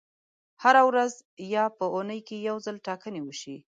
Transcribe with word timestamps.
هره 0.63 0.81
ورځ 0.89 1.11
یا 1.55 1.63
په 1.77 1.85
اونۍ 1.95 2.19
کې 2.27 2.45
یو 2.47 2.57
ځل 2.65 2.75
ټاکنې 2.87 3.21
وشي. 3.23 3.55